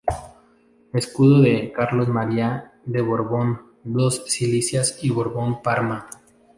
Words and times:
Escudo 0.95 1.43
de 1.43 1.71
Carlos 1.71 2.07
María 2.07 2.73
de 2.87 3.01
Borbón-Dos 3.03 4.23
Sicilias 4.25 4.97
y 5.03 5.11
Borbón-Parma. 5.11 6.07